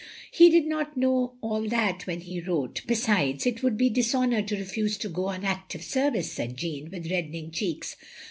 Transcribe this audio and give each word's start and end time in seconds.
""He 0.31 0.49
did 0.49 0.65
not 0.65 0.97
know 0.97 1.35
all 1.41 1.67
that 1.69 2.07
when 2.07 2.21
he 2.21 2.41
wrote. 2.41 2.81
Besides, 2.87 3.45
it 3.45 3.61
would 3.61 3.77
be 3.77 3.87
dishonour 3.87 4.41
to 4.41 4.57
refuse 4.57 4.97
to 4.97 5.09
go 5.09 5.27
on 5.27 5.45
active 5.45 5.83
service," 5.83 6.31
said 6.31 6.57
Jeanne, 6.57 6.89
with 6.89 7.11
reddening 7.11 7.51
cheeks. 7.51 7.95